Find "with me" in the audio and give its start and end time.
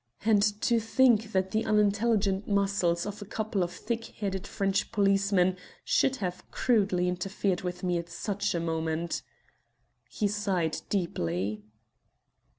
7.61-7.99